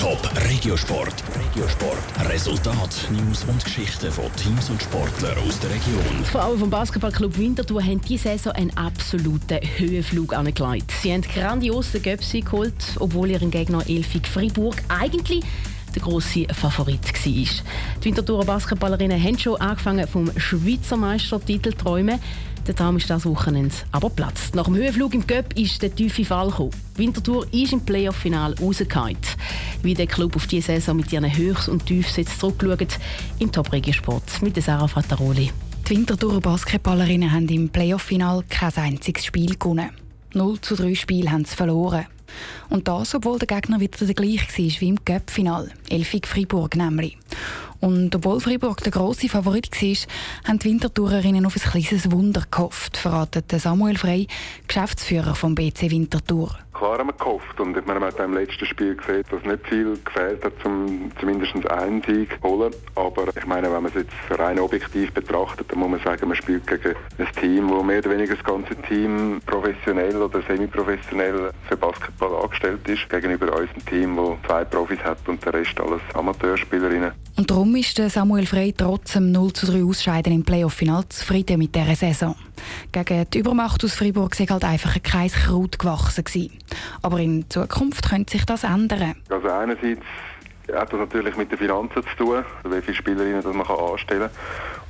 Top 0.00 0.18
Regiosport. 0.48 1.12
Regiosport. 1.36 2.30
Resultat, 2.30 3.06
News 3.10 3.44
und 3.44 3.62
Geschichten 3.62 4.10
von 4.10 4.34
Teams 4.34 4.70
und 4.70 4.82
Sportlern 4.82 5.36
aus 5.46 5.60
der 5.60 5.68
Region. 5.68 6.02
Die 6.18 6.24
Frauen 6.24 6.58
vom 6.58 6.70
Basketballclub 6.70 7.36
Winterthur 7.36 7.82
haben 7.82 8.00
diese 8.00 8.30
Saison 8.30 8.52
einen 8.54 8.74
absoluten 8.78 9.58
Höhenflug 9.76 10.32
angelegt. 10.32 10.90
Sie 11.02 11.12
haben 11.12 11.20
grandios 11.20 11.92
den 11.92 12.02
Göpsi 12.02 12.40
geholt, 12.40 12.96
obwohl 12.98 13.28
ihren 13.28 13.50
Gegner 13.50 13.86
Elfig 13.86 14.26
Fribourg 14.26 14.76
eigentlich 14.88 15.44
der 15.94 16.02
grosse 16.02 16.46
Favorit 16.52 17.00
war. 17.04 17.22
Die 17.24 18.04
Winterthurer 18.04 18.44
Basketballerinnen 18.44 19.22
haben 19.22 19.38
schon 19.38 19.60
angefangen 19.60 20.06
vom 20.06 20.30
Schweizer 20.36 20.96
Meistertitel 20.96 21.70
zu 21.70 21.78
träumen. 21.78 22.18
Der 22.66 22.76
Traum 22.76 22.98
ist 22.98 23.08
das 23.08 23.24
Wochenende 23.24 23.74
aber 23.90 24.10
platzt. 24.10 24.54
Nach 24.54 24.64
dem 24.64 24.76
Höhenflug 24.76 25.14
im 25.14 25.26
Göpp 25.26 25.58
ist 25.58 25.82
der 25.82 25.94
tiefe 25.94 26.24
Fall 26.24 26.50
gekommen. 26.50 26.70
Winterthur 26.96 27.46
ist 27.52 27.72
im 27.72 27.80
Playoff-Final 27.80 28.54
rausgefallen. 28.60 29.16
Wie 29.82 29.94
der 29.94 30.06
Club 30.06 30.36
auf 30.36 30.46
diese 30.46 30.66
Saison 30.66 30.96
mit 30.96 31.12
ihren 31.12 31.36
Höchst- 31.36 31.68
und 31.68 31.86
Tiefs 31.86 32.16
jetzt 32.16 32.38
zurückschaut, 32.38 32.98
im 33.38 33.50
Top-Regiosport 33.50 34.42
mit 34.42 34.62
Sarah 34.62 34.88
Fattaroli. 34.88 35.50
Die 35.88 35.90
Winterthurer 35.90 36.40
Basketballerinnen 36.40 37.32
haben 37.32 37.48
im 37.48 37.68
Playoff-Final 37.70 38.44
kein 38.48 38.76
einziges 38.76 39.24
Spiel 39.24 39.56
gewonnen. 39.56 39.90
0 40.34 40.60
zu 40.60 40.76
3 40.76 40.94
Spiele 40.94 41.32
haben 41.32 41.44
sie 41.44 41.56
verloren. 41.56 42.06
Und 42.68 42.88
das, 42.88 43.14
obwohl 43.14 43.38
der 43.38 43.46
Gegner 43.48 43.80
wieder 43.80 44.04
der 44.04 44.14
gleiche 44.14 44.46
war 44.46 44.80
wie 44.80 44.88
im 44.88 45.04
Cup-Final, 45.04 45.70
Elfig 45.88 46.26
Fribourg 46.26 46.76
nämlich. 46.76 47.16
Und 47.80 48.14
obwohl 48.14 48.40
Fribourg 48.40 48.82
der 48.82 48.92
grosse 48.92 49.28
Favorit 49.28 49.70
war, 49.70 50.48
haben 50.48 50.58
die 50.58 50.68
Winterthurerinnen 50.68 51.46
auf 51.46 51.56
ein 51.56 51.70
kleines 51.70 52.10
Wunder 52.10 52.44
gehofft, 52.50 52.96
verratet 52.96 53.50
Samuel 53.50 53.96
Frey, 53.96 54.26
Geschäftsführer 54.68 55.34
vom 55.34 55.54
BC 55.54 55.90
Winterthur 55.90 56.56
klar 56.80 56.98
haben 56.98 57.08
wir 57.08 57.12
gehofft. 57.12 57.60
Und 57.60 57.86
man 57.86 58.02
hat 58.02 58.18
im 58.18 58.32
letzten 58.32 58.64
Spiel 58.64 58.96
gesehen, 58.96 59.22
dass 59.30 59.44
nicht 59.44 59.66
viel 59.68 59.98
gefehlt 60.02 60.42
hat, 60.42 60.64
um 60.64 61.12
zumindest 61.20 61.70
einen 61.70 62.02
Sieg 62.02 62.30
zu 62.40 62.48
holen. 62.48 62.74
Aber 62.94 63.26
ich 63.36 63.46
meine, 63.46 63.70
wenn 63.70 63.82
man 63.82 63.92
es 63.94 63.94
jetzt 63.94 64.40
rein 64.40 64.58
objektiv 64.58 65.12
betrachtet, 65.12 65.70
dann 65.70 65.78
muss 65.78 65.90
man 65.90 66.00
sagen, 66.00 66.28
man 66.28 66.36
spielt 66.36 66.66
gegen 66.66 66.94
ein 67.18 67.28
Team, 67.38 67.68
wo 67.68 67.82
mehr 67.82 67.98
oder 67.98 68.10
weniger 68.10 68.34
das 68.34 68.44
ganze 68.44 68.74
Team 68.88 69.42
professionell 69.44 70.16
oder 70.16 70.40
semi-professionell 70.42 71.50
für 71.68 71.76
Basketball 71.76 72.42
angestellt 72.42 72.88
ist, 72.88 73.08
gegenüber 73.10 73.48
unserem 73.48 73.84
Team, 73.84 74.16
wo 74.16 74.38
zwei 74.46 74.64
Profis 74.64 75.00
hat 75.00 75.18
und 75.28 75.44
der 75.44 75.52
Rest 75.52 75.78
alles 75.78 76.00
Amateurspielerinnen. 76.14 77.12
Und 77.36 77.50
darum 77.50 77.74
ist 77.76 77.96
Samuel 77.96 78.46
Frey 78.46 78.72
trotz 78.76 79.12
dem 79.12 79.32
0 79.32 79.52
zu 79.52 79.66
3 79.66 79.84
Ausscheiden 79.84 80.32
im 80.32 80.44
Playoff-Final 80.44 81.08
zufrieden 81.08 81.58
mit 81.58 81.74
dieser 81.74 81.94
Saison. 81.94 82.34
Gegen 82.92 83.26
die 83.30 83.38
Übermacht 83.38 83.84
aus 83.84 83.94
Freiburg 83.94 84.38
war 84.38 84.46
halt 84.48 84.64
einfach 84.64 84.94
ein 84.94 85.02
Kreis 85.02 85.32
Kraut 85.32 85.78
gewachsen. 85.78 86.24
Gewesen. 86.24 86.58
Aber 87.02 87.18
in 87.18 87.48
Zukunft 87.50 88.08
könnte 88.08 88.32
sich 88.32 88.44
das 88.44 88.64
ändern. 88.64 89.16
Also 89.28 89.48
einerseits 89.48 90.02
hat 90.72 90.92
das 90.92 91.00
natürlich 91.00 91.36
mit 91.36 91.50
den 91.50 91.58
Finanzen 91.58 92.02
zu 92.02 92.16
tun, 92.16 92.44
wie 92.64 92.80
viele 92.80 92.96
Spielerinnen 92.96 93.42
das 93.42 93.54
man 93.54 93.66
anstellen 93.66 94.30
kann. 94.30 94.30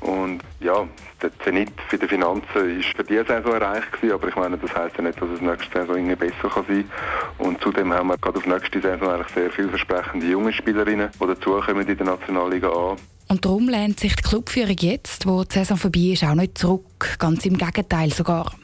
Und 0.00 0.40
ja, 0.60 0.86
der 1.20 1.36
Zenit 1.40 1.72
für 1.88 1.98
die 1.98 2.06
Finanzen 2.06 2.78
ist 2.78 2.88
für 2.96 3.02
diese 3.02 3.24
Saison 3.24 3.54
erreicht 3.54 3.92
gewesen, 3.92 4.14
aber 4.14 4.28
ich 4.28 4.36
meine, 4.36 4.56
das 4.56 4.74
heisst 4.74 4.96
ja 4.96 5.02
nicht, 5.02 5.20
dass 5.20 5.28
es 5.28 5.40
nächste 5.40 5.80
Saison 5.80 5.96
irgendwie 5.96 6.14
besser 6.14 6.48
kann 6.48 6.64
sein 6.68 6.88
kann. 7.36 7.46
Und 7.46 7.60
zudem 7.60 7.92
haben 7.92 8.08
wir 8.08 8.18
gerade 8.18 8.38
auf 8.38 8.46
nächste 8.46 8.80
Saison 8.80 9.08
eigentlich 9.08 9.34
sehr 9.34 9.50
vielversprechende 9.50 10.26
junge 10.26 10.52
Spielerinnen, 10.52 11.10
die 11.20 11.26
dazukommen 11.26 11.86
in 11.86 11.96
der 11.96 12.06
Nationalliga 12.06 12.68
A. 12.68 12.96
Und 13.30 13.44
darum 13.44 13.68
lehnt 13.68 14.00
sich 14.00 14.16
die 14.16 14.22
Clubführung 14.22 14.76
jetzt, 14.78 15.26
wo 15.26 15.44
die 15.44 15.52
Saison 15.52 15.76
vorbei 15.76 16.12
ist, 16.12 16.24
auch 16.24 16.34
nicht 16.34 16.56
zurück. 16.56 17.16
Ganz 17.18 17.44
im 17.44 17.58
Gegenteil 17.58 18.10
sogar. 18.12 18.54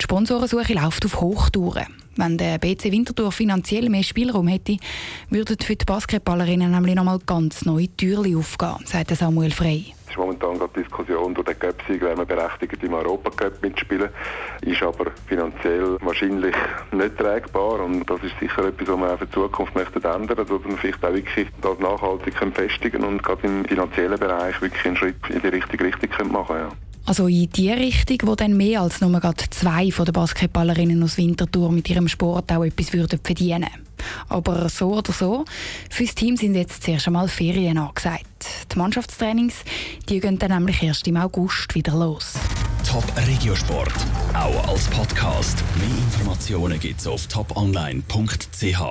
Die 0.00 0.02
Sponsorensuche 0.02 0.74
läuft 0.74 1.04
auf 1.04 1.20
Hochtouren. 1.20 2.03
Wenn 2.16 2.38
der 2.38 2.58
BC 2.58 2.92
Winterthur 2.92 3.32
finanziell 3.32 3.90
mehr 3.90 4.04
Spielraum 4.04 4.46
hätte, 4.46 4.76
würden 5.30 5.56
für 5.60 5.74
die 5.74 5.84
Basketballerinnen 5.84 6.70
nämlich 6.70 6.94
nochmal 6.94 7.18
ganz 7.26 7.64
neue 7.64 7.88
Türen 7.96 8.36
aufgehen, 8.36 8.76
sagt 8.84 9.10
Samuel 9.10 9.50
Frey. 9.50 9.92
Es 10.04 10.10
ist 10.10 10.18
momentan 10.18 10.58
gerade 10.58 10.80
Diskussion 10.80 11.34
durch 11.34 11.46
den 11.46 11.58
Göpsig, 11.58 12.00
wer 12.00 12.16
man 12.16 12.26
berechtigt 12.26 12.80
im 12.84 12.94
Europacup 12.94 13.60
mitspielen, 13.62 14.10
ist 14.60 14.80
aber 14.80 15.10
finanziell 15.26 15.98
wahrscheinlich 16.02 16.54
nicht 16.92 17.18
trägbar 17.18 17.80
und 17.80 18.08
das 18.08 18.22
ist 18.22 18.38
sicher 18.38 18.64
etwas, 18.66 18.86
was 18.86 18.96
man 18.96 19.10
auch 19.10 19.18
für 19.18 19.26
die 19.26 19.32
Zukunft 19.32 19.74
möchte 19.74 19.96
ändern, 19.96 20.36
dass 20.36 20.48
man 20.48 20.78
vielleicht 20.78 21.04
auch 21.04 21.12
wirklich 21.12 21.48
das 21.60 21.78
nachhaltig 21.80 22.34
festigen 22.54 23.02
und 23.02 23.24
gerade 23.24 23.44
im 23.44 23.64
finanziellen 23.64 24.20
Bereich 24.20 24.62
wirklich 24.62 24.86
einen 24.86 24.96
Schritt 24.96 25.16
in 25.30 25.40
die 25.40 25.48
richtige 25.48 25.84
Richtung 25.84 26.30
machen 26.30 26.46
können. 26.46 26.70
Ja. 26.70 26.93
Also 27.16 27.28
in 27.28 27.48
die 27.48 27.70
Richtung, 27.70 28.18
wo 28.24 28.34
dann 28.34 28.56
mehr 28.56 28.80
als 28.80 29.00
nur 29.00 29.20
gerade 29.20 29.44
zwei 29.50 29.92
von 29.92 30.04
den 30.04 30.14
Basketballerinnen 30.14 31.00
aus 31.00 31.16
Winterthur 31.16 31.70
mit 31.70 31.88
ihrem 31.88 32.08
Sport 32.08 32.50
auch 32.50 32.64
etwas 32.64 32.92
würden 32.92 33.20
verdienen. 33.22 33.68
Aber 34.28 34.68
so 34.68 34.94
oder 34.94 35.12
so, 35.12 35.44
für 35.90 36.02
das 36.02 36.16
Team 36.16 36.36
sind 36.36 36.56
jetzt 36.56 36.82
zuerst 36.82 37.06
einmal 37.06 37.28
Ferien 37.28 37.78
angesagt. 37.78 38.26
Die 38.72 38.76
Mannschaftstrainings 38.76 39.54
die 40.08 40.18
gehen 40.18 40.40
dann 40.40 40.50
nämlich 40.50 40.82
erst 40.82 41.06
im 41.06 41.16
August 41.16 41.76
wieder 41.76 41.92
los. 41.92 42.32
Top 42.84 43.04
Regiosport, 43.28 43.94
auch 44.34 44.66
als 44.66 44.88
Podcast. 44.88 45.62
Mehr 45.76 45.96
Informationen 45.96 46.80
gibt's 46.80 47.06
auf 47.06 47.28
toponline.ch. 47.28 48.82